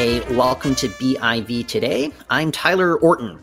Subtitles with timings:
[0.00, 2.10] Hey, welcome to BIV Today.
[2.30, 3.38] I'm Tyler Orton.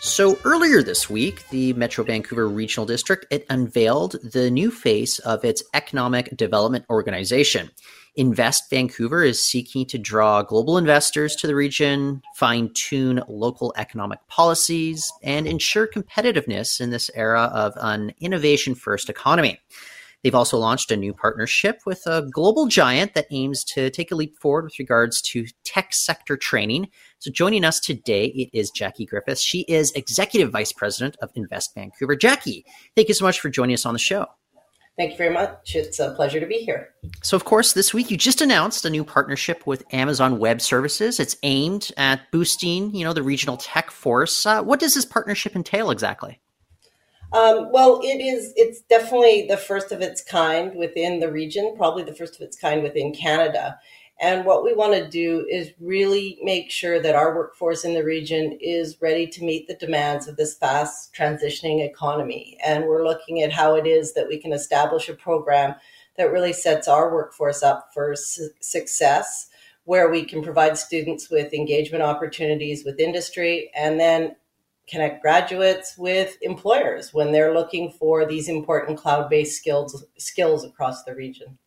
[0.00, 5.42] So earlier this week, the Metro Vancouver Regional District it unveiled the new face of
[5.42, 7.70] its economic development organization.
[8.16, 14.20] Invest Vancouver is seeking to draw global investors to the region, fine tune local economic
[14.28, 19.60] policies, and ensure competitiveness in this era of an innovation first economy.
[20.22, 24.16] They've also launched a new partnership with a global giant that aims to take a
[24.16, 26.88] leap forward with regards to tech sector training.
[27.18, 29.42] So, joining us today, it is Jackie Griffiths.
[29.42, 32.16] She is Executive Vice President of Invest Vancouver.
[32.16, 32.64] Jackie,
[32.96, 34.26] thank you so much for joining us on the show.
[34.96, 35.74] Thank you very much.
[35.74, 36.88] It's a pleasure to be here.
[37.22, 41.20] So, of course, this week you just announced a new partnership with Amazon Web Services.
[41.20, 44.46] It's aimed at boosting, you know, the regional tech force.
[44.46, 46.40] Uh, what does this partnership entail exactly?
[47.34, 48.54] Um, well, it is.
[48.56, 51.74] It's definitely the first of its kind within the region.
[51.76, 53.78] Probably the first of its kind within Canada.
[54.18, 58.04] And what we want to do is really make sure that our workforce in the
[58.04, 62.56] region is ready to meet the demands of this fast transitioning economy.
[62.64, 65.74] And we're looking at how it is that we can establish a program
[66.16, 69.48] that really sets our workforce up for su- success,
[69.84, 74.34] where we can provide students with engagement opportunities with industry and then
[74.88, 81.14] connect graduates with employers when they're looking for these important cloud-based skills skills across the
[81.14, 81.58] region.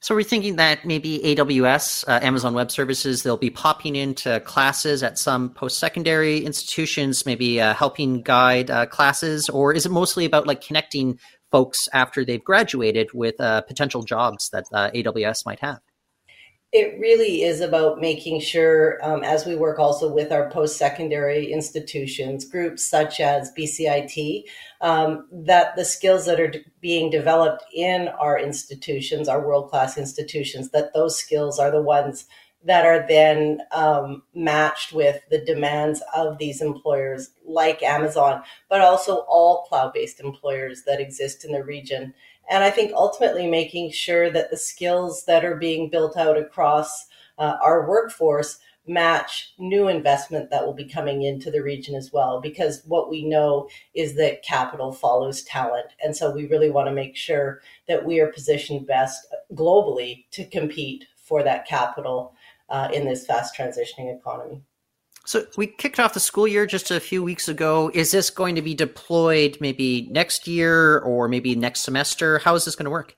[0.00, 5.02] So we're thinking that maybe AWS, uh, Amazon Web Services, they'll be popping into classes
[5.02, 10.46] at some post-secondary institutions, maybe uh, helping guide uh, classes, or is it mostly about
[10.46, 11.18] like connecting
[11.50, 15.80] folks after they've graduated with uh, potential jobs that uh, AWS might have?
[16.72, 21.52] It really is about making sure, um, as we work also with our post secondary
[21.52, 24.44] institutions, groups such as BCIT,
[24.80, 29.96] um, that the skills that are d- being developed in our institutions, our world class
[29.96, 32.26] institutions, that those skills are the ones
[32.64, 39.18] that are then um, matched with the demands of these employers like Amazon, but also
[39.28, 42.12] all cloud based employers that exist in the region.
[42.48, 47.06] And I think ultimately making sure that the skills that are being built out across
[47.38, 48.58] uh, our workforce
[48.88, 52.40] match new investment that will be coming into the region as well.
[52.40, 55.86] Because what we know is that capital follows talent.
[56.02, 60.44] And so we really want to make sure that we are positioned best globally to
[60.44, 62.34] compete for that capital
[62.68, 64.62] uh, in this fast transitioning economy.
[65.26, 67.90] So we kicked off the school year just a few weeks ago.
[67.92, 72.38] Is this going to be deployed maybe next year or maybe next semester?
[72.38, 73.16] How is this going to work?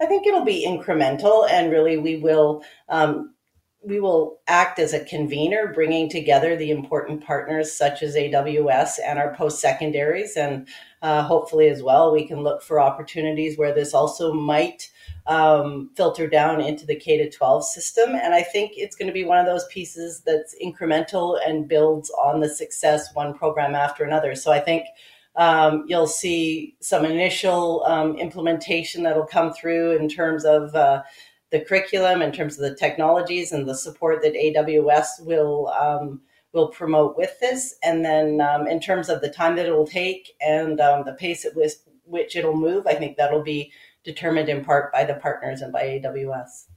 [0.00, 3.34] I think it'll be incremental, and really we will um,
[3.82, 9.18] we will act as a convener, bringing together the important partners such as AWS and
[9.18, 10.66] our post secondaries, and
[11.00, 14.90] uh, hopefully as well we can look for opportunities where this also might
[15.26, 18.14] um, filter down into the K to 12 system.
[18.14, 22.10] And I think it's going to be one of those pieces that's incremental and builds
[22.10, 24.34] on the success one program after another.
[24.34, 24.86] So I think
[25.34, 31.02] um, you'll see some initial um, implementation that'll come through in terms of uh,
[31.50, 36.20] the curriculum, in terms of the technologies and the support that AWS will um,
[36.52, 37.76] will promote with this.
[37.82, 41.12] And then um, in terms of the time that it will take and um, the
[41.12, 41.72] pace at which,
[42.04, 43.70] which it'll move, I think that'll be
[44.06, 46.68] determined in part by the partners and by AWS.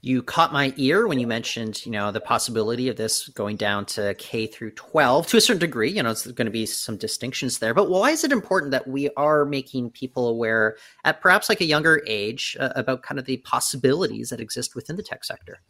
[0.00, 3.84] You caught my ear when you mentioned, you know, the possibility of this going down
[3.86, 5.90] to K through 12 to a certain degree.
[5.90, 7.74] You know, it's going to be some distinctions there.
[7.74, 11.64] But why is it important that we are making people aware at perhaps like a
[11.64, 15.60] younger age uh, about kind of the possibilities that exist within the tech sector?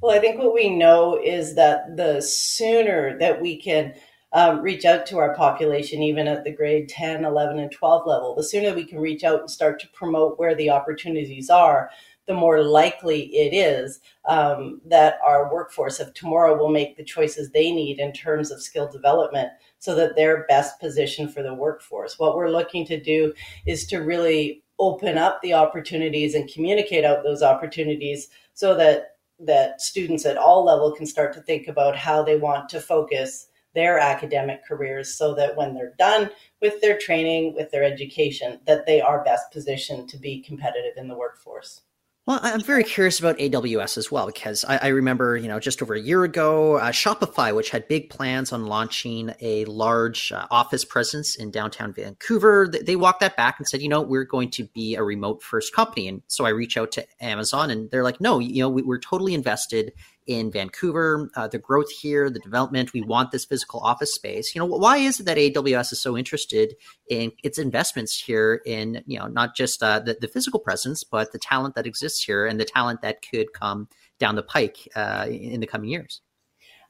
[0.00, 3.94] Well, I think what we know is that the sooner that we can
[4.36, 8.34] um, reach out to our population, even at the grade 10, 11, and 12 level.
[8.34, 11.88] The sooner we can reach out and start to promote where the opportunities are,
[12.26, 13.98] the more likely it is
[14.28, 18.60] um, that our workforce of tomorrow will make the choices they need in terms of
[18.60, 19.48] skill development
[19.78, 22.18] so that they're best positioned for the workforce.
[22.18, 23.32] What we're looking to do
[23.64, 29.80] is to really open up the opportunities and communicate out those opportunities so that that
[29.80, 33.98] students at all level can start to think about how they want to focus their
[34.00, 36.30] academic careers so that when they're done
[36.60, 41.06] with their training, with their education, that they are best positioned to be competitive in
[41.06, 41.82] the workforce.
[42.26, 45.80] Well, I'm very curious about AWS as well because I, I remember, you know, just
[45.80, 50.44] over a year ago, uh, Shopify, which had big plans on launching a large uh,
[50.50, 54.24] office presence in downtown Vancouver, they, they walked that back and said, you know, we're
[54.24, 56.08] going to be a remote first company.
[56.08, 58.98] And so I reach out to Amazon, and they're like, no, you know, we, we're
[58.98, 59.92] totally invested
[60.26, 62.92] in Vancouver, uh, the growth here, the development.
[62.92, 64.54] We want this physical office space.
[64.54, 66.74] You know, why is it that AWS is so interested
[67.08, 71.32] in its investments here in, you know, not just uh, the, the physical presence, but
[71.32, 73.88] the talent that exists here and the talent that could come
[74.18, 76.20] down the pike uh, in the coming years?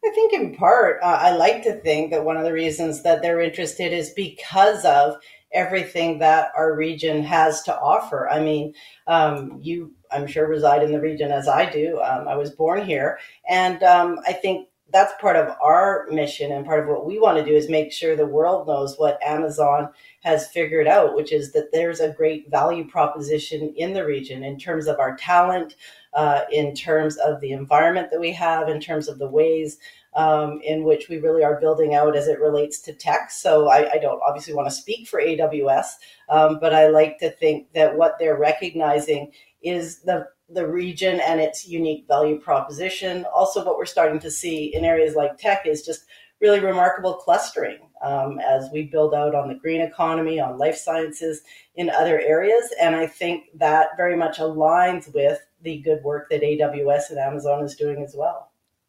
[0.05, 3.23] I think, in part, uh, I like to think that one of the reasons that
[3.23, 5.17] they're interested is because of
[5.53, 8.29] everything that our region has to offer.
[8.29, 8.75] I mean,
[9.07, 12.01] um, you, I'm sure, reside in the region as I do.
[12.01, 13.19] Um, I was born here.
[13.49, 17.37] And um, I think that's part of our mission and part of what we want
[17.37, 19.89] to do is make sure the world knows what Amazon
[20.23, 24.59] has figured out, which is that there's a great value proposition in the region in
[24.59, 25.75] terms of our talent,
[26.15, 29.79] uh, in terms of the environment that we have, in terms of the ways
[30.17, 33.31] um, in which we really are building out as it relates to tech.
[33.31, 35.87] So I, I don't obviously want to speak for AWS,
[36.31, 39.31] um, but I like to think that what they're recognizing
[39.63, 43.25] is the the region and its unique value proposition.
[43.35, 46.05] Also, what we're starting to see in areas like tech is just
[46.41, 51.43] really remarkable clustering um, as we build out on the green economy, on life sciences,
[51.75, 52.73] in other areas.
[52.81, 57.65] And I think that very much aligns with the good work that AWS and Amazon
[57.65, 58.46] is doing as well.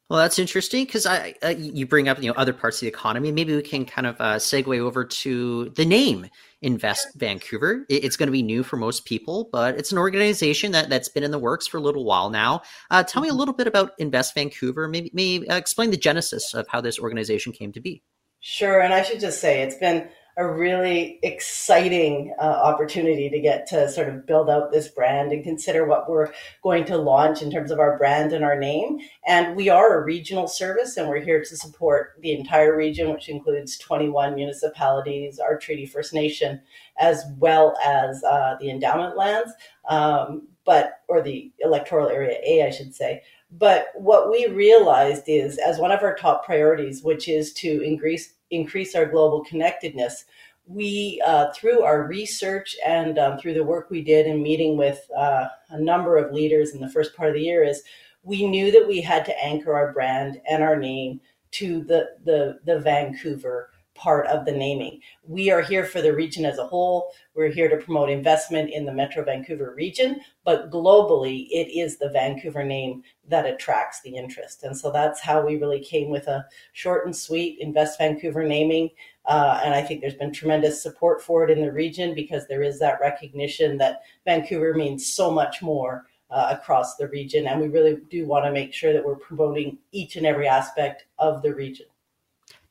[0.10, 2.88] Well, that's interesting because I uh, you bring up you know other parts of the
[2.88, 3.30] economy.
[3.32, 6.28] Maybe we can kind of uh, segue over to the name
[6.62, 7.86] Invest Vancouver.
[7.90, 11.24] It's going to be new for most people, but it's an organization that that's been
[11.24, 12.62] in the works for a little while now.
[12.90, 13.40] Uh, tell me a mm-hmm.
[13.40, 14.88] little bit about Invest Vancouver.
[14.88, 18.02] Maybe maybe uh, explain the genesis of how this organization came to be.
[18.40, 20.08] Sure, and I should just say it's been
[20.38, 25.44] a really exciting uh, opportunity to get to sort of build out this brand and
[25.44, 26.32] consider what we're
[26.62, 29.00] going to launch in terms of our brand and our name.
[29.26, 33.30] And we are a regional service, and we're here to support the entire region, which
[33.30, 36.62] includes 21 municipalities, our Treaty First Nation,
[37.00, 39.52] as well as uh, the endowment lands,
[39.90, 43.24] um, but or the electoral area A, I should say.
[43.50, 48.34] But what we realized is, as one of our top priorities, which is to increase
[48.52, 50.26] increase our global connectedness,
[50.66, 55.10] we, uh, through our research and um, through the work we did in meeting with
[55.18, 57.84] uh, a number of leaders in the first part of the year, is
[58.24, 61.22] we knew that we had to anchor our brand and our name
[61.52, 65.02] to the the, the Vancouver part of the naming.
[65.24, 67.12] We are here for the region as a whole.
[67.36, 72.10] We're here to promote investment in the Metro Vancouver region, but globally, it is the
[72.10, 74.64] Vancouver name that attracts the interest.
[74.64, 78.90] And so that's how we really came with a short and sweet Invest Vancouver naming.
[79.26, 82.64] Uh, and I think there's been tremendous support for it in the region because there
[82.64, 87.48] is that recognition that Vancouver means so much more uh, across the region.
[87.48, 91.06] And we really do want to make sure that we're promoting each and every aspect
[91.20, 91.88] of the region.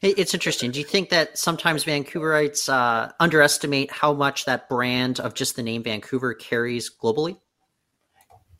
[0.02, 0.70] It's interesting.
[0.70, 5.62] Do you think that sometimes Vancouverites uh, underestimate how much that brand of just the
[5.62, 7.38] name Vancouver carries globally?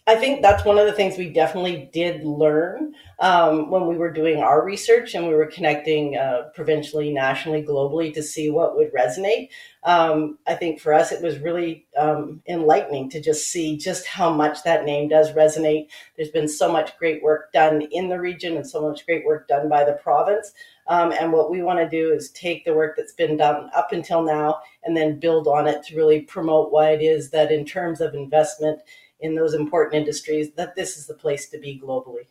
[0.09, 4.12] I think that's one of the things we definitely did learn um, when we were
[4.12, 8.94] doing our research and we were connecting uh, provincially, nationally, globally to see what would
[8.94, 9.49] resonate.
[9.82, 14.32] Um, I think for us, it was really um, enlightening to just see just how
[14.32, 15.89] much that name does resonate.
[16.17, 19.49] There's been so much great work done in the region and so much great work
[19.49, 20.53] done by the province.
[20.88, 23.93] Um, and what we want to do is take the work that's been done up
[23.93, 27.65] until now and then build on it to really promote why it is that, in
[27.65, 28.81] terms of investment
[29.21, 32.27] in those important industries, that this is the place to be globally.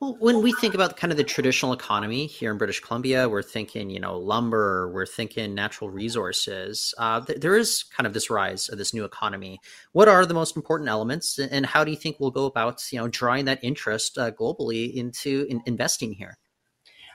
[0.00, 3.42] Well, when we think about kind of the traditional economy here in British Columbia, we're
[3.42, 6.94] thinking, you know, lumber, we're thinking natural resources.
[6.96, 9.60] Uh, th- there is kind of this rise of this new economy.
[9.92, 12.98] What are the most important elements, and how do you think we'll go about, you
[12.98, 16.38] know, drawing that interest uh, globally into in- investing here?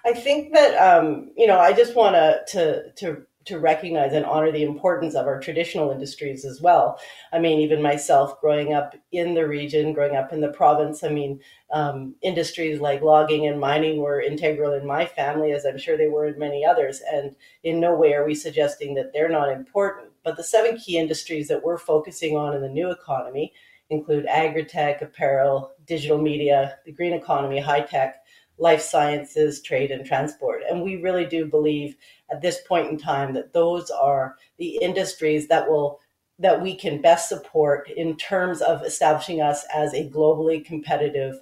[0.06, 4.52] I think that um, you know I just want to to to recognize and honor
[4.52, 7.00] the importance of our traditional industries as well.
[7.32, 11.10] I mean, even myself, growing up in the region, growing up in the province, I
[11.10, 11.40] mean,
[11.72, 16.08] um, industries like logging and mining were integral in my family, as I'm sure they
[16.08, 17.02] were in many others.
[17.12, 20.08] And in no way are we suggesting that they're not important.
[20.24, 23.54] But the seven key industries that we're focusing on in the new economy
[23.92, 28.25] include agri-tech, apparel, digital media, the green economy, high tech
[28.58, 30.62] life sciences, trade, and transport.
[30.70, 31.96] And we really do believe
[32.32, 36.00] at this point in time that those are the industries that will
[36.38, 41.36] that we can best support in terms of establishing us as a globally competitive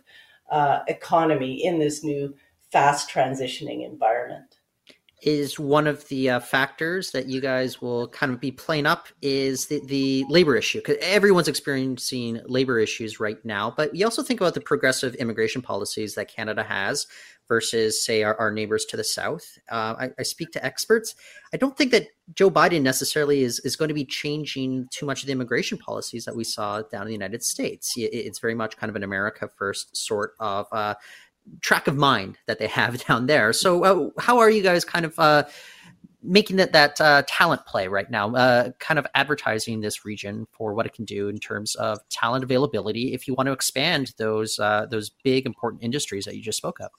[0.51, 2.35] uh, economy in this new
[2.71, 4.52] fast transitioning environment
[5.23, 9.07] is one of the uh, factors that you guys will kind of be playing up
[9.21, 14.21] is the, the labor issue because everyone's experiencing labor issues right now but you also
[14.21, 17.07] think about the progressive immigration policies that canada has
[17.47, 19.57] versus say our, our neighbors to the south.
[19.69, 21.13] Uh, I, I, speak to experts.
[21.53, 25.21] I don't think that joe biden necessarily is, is going to be changing too much
[25.21, 27.93] of the immigration policies that we saw down in the united states.
[27.97, 30.95] It's very much kind of an america first sort of uh,
[31.61, 33.53] track of mind that they have down there.
[33.53, 35.43] So, uh, how are you guys kind of uh,
[36.21, 38.33] making that that uh, talent play right now?
[38.33, 42.43] Uh, kind of advertising this region for what it can do in terms of talent
[42.43, 43.13] availability.
[43.13, 46.79] If you want to expand those uh, those big important industries that you just spoke
[46.79, 46.91] of.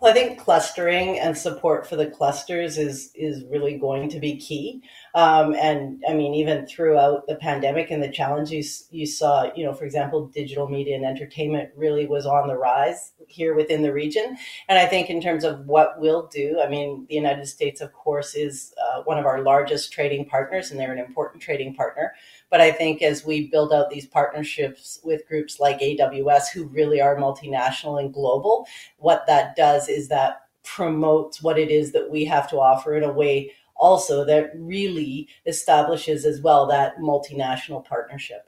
[0.00, 4.36] Well, I think clustering and support for the clusters is is really going to be
[4.36, 4.82] key.
[5.14, 9.74] Um, and I mean, even throughout the pandemic and the challenges you saw, you know,
[9.74, 14.36] for example, digital media and entertainment really was on the rise here within the region.
[14.68, 17.92] And I think in terms of what we'll do, I mean, the United States, of
[17.92, 22.14] course, is uh, one of our largest trading partners, and they're an important trading partner.
[22.50, 27.00] But I think as we build out these partnerships with groups like AWS, who really
[27.00, 28.66] are multinational and global,
[28.98, 33.04] what that does is that promotes what it is that we have to offer in
[33.04, 38.47] a way also that really establishes as well that multinational partnership.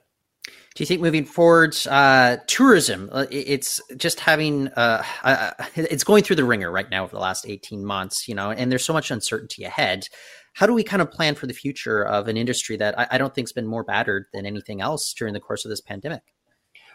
[0.73, 6.23] Do you think moving forward, uh, tourism, uh, it's just having, uh, uh, it's going
[6.23, 8.93] through the ringer right now over the last 18 months, you know, and there's so
[8.93, 10.07] much uncertainty ahead
[10.53, 13.17] how do we kind of plan for the future of an industry that I, I
[13.17, 16.23] don't think has been more battered than anything else during the course of this pandemic?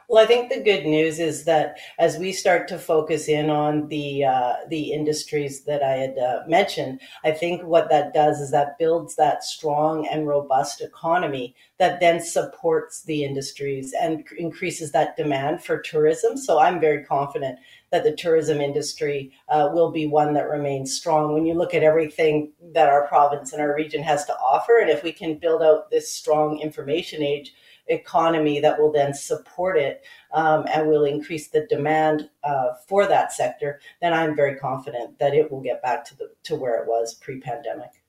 [0.08, 3.88] Well, I think the good news is that as we start to focus in on
[3.88, 8.52] the uh, the industries that I had uh, mentioned, I think what that does is
[8.52, 15.16] that builds that strong and robust economy that then supports the industries and increases that
[15.16, 16.36] demand for tourism.
[16.36, 17.58] So I'm very confident
[17.90, 21.32] that the tourism industry uh, will be one that remains strong.
[21.32, 24.90] When you look at everything that our province and our region has to offer, and
[24.90, 27.54] if we can build out this strong information age
[27.88, 33.32] economy that will then support it um, and will increase the demand uh, for that
[33.32, 36.88] sector, then I'm very confident that it will get back to the to where it
[36.88, 38.02] was pre-pandemic.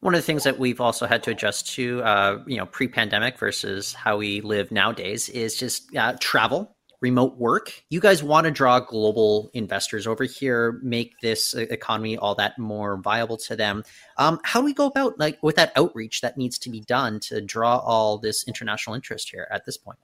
[0.00, 3.38] One of the things that we've also had to adjust to, uh, you know, pre-pandemic
[3.38, 6.73] versus how we live nowadays is just uh, travel
[7.04, 7.84] remote work.
[7.90, 12.96] You guys want to draw global investors over here, make this economy all that more
[12.96, 13.84] viable to them.
[14.16, 17.20] Um, how do we go about like with that outreach that needs to be done
[17.28, 19.98] to draw all this international interest here at this point?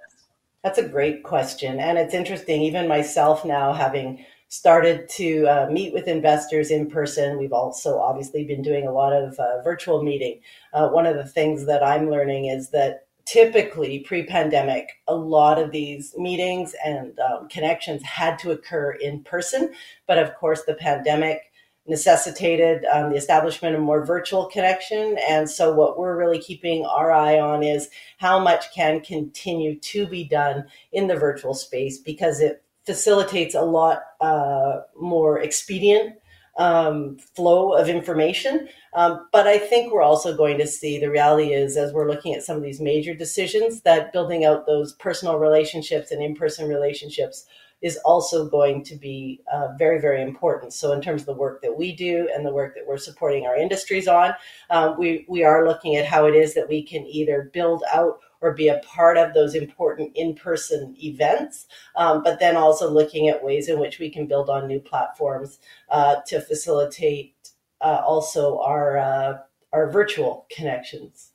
[0.63, 2.61] That's a great question, and it's interesting.
[2.61, 7.39] Even myself now having started to uh, meet with investors in person.
[7.39, 10.41] We've also obviously been doing a lot of uh, virtual meeting.
[10.75, 15.71] Uh, one of the things that I'm learning is that typically pre-pandemic a lot of
[15.71, 19.73] these meetings and um, connections had to occur in person
[20.07, 21.51] but of course the pandemic
[21.87, 25.17] necessitated um, the establishment of more virtual connection.
[25.29, 30.07] And so what we're really keeping our eye on is how much can continue to
[30.07, 36.17] be done in the virtual space because it facilitates a lot uh, more expedient
[36.59, 38.69] um, flow of information.
[38.95, 42.35] Um, but I think we're also going to see the reality is, as we're looking
[42.35, 46.69] at some of these major decisions, that building out those personal relationships and in person
[46.69, 47.47] relationships
[47.83, 50.73] is also going to be uh, very, very important.
[50.73, 53.47] So, in terms of the work that we do and the work that we're supporting
[53.47, 54.35] our industries on,
[54.69, 58.21] um, we, we are looking at how it is that we can either build out
[58.41, 61.67] or be a part of those important in-person events
[61.97, 65.59] um, but then also looking at ways in which we can build on new platforms
[65.91, 67.35] uh, to facilitate
[67.81, 69.39] uh, also our uh,
[69.73, 71.31] our virtual connections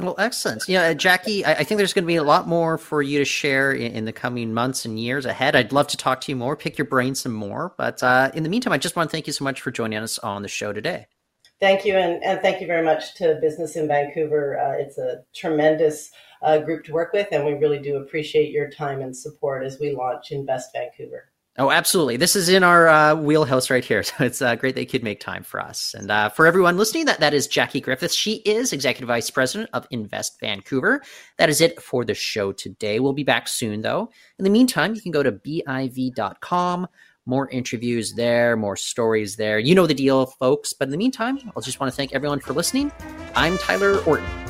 [0.00, 0.68] well, excellent.
[0.68, 3.18] Yeah, uh, Jackie, I, I, think there's going to be a lot more for you
[3.18, 5.56] to share in, in, the coming months and years ahead.
[5.56, 7.74] I'd love to talk to you more, pick your brain some more.
[7.76, 9.98] But uh, in the meantime, I just want to thank you so much for joining
[9.98, 11.06] us on the show today.
[11.60, 14.60] Thank you, and, and thank you very much to Business in Vancouver.
[14.60, 18.70] Uh, it's a tremendous uh, group to work with, and we really do appreciate your
[18.70, 21.30] time and support as we launch Invest Vancouver.
[21.60, 22.16] Oh, absolutely.
[22.16, 24.02] This is in our uh, wheelhouse right here.
[24.08, 25.92] So it's uh, great that you could make time for us.
[25.92, 28.14] And uh, for everyone listening, that, that is Jackie Griffiths.
[28.14, 31.02] She is Executive Vice President of Invest Vancouver.
[31.36, 33.00] That is it for the show today.
[33.00, 34.10] We'll be back soon, though.
[34.38, 36.86] In the meantime, you can go to biv.com.
[37.26, 39.58] More interviews there, more stories there.
[39.58, 40.72] You know the deal, folks.
[40.72, 42.90] But in the meantime, I just want to thank everyone for listening.
[43.34, 44.47] I'm Tyler Orton.